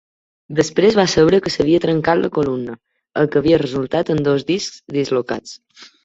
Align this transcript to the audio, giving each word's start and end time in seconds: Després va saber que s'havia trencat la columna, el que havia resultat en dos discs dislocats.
Després 0.59 0.95
va 0.99 1.03
saber 1.11 1.39
que 1.47 1.51
s'havia 1.55 1.81
trencat 1.83 2.17
la 2.21 2.31
columna, 2.37 2.77
el 3.23 3.29
que 3.35 3.39
havia 3.41 3.59
resultat 3.63 4.09
en 4.15 4.23
dos 4.29 4.47
discs 4.53 4.81
dislocats. 4.97 5.53